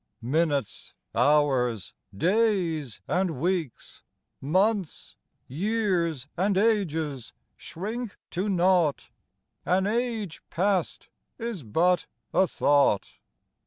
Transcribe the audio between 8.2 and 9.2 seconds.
to nought;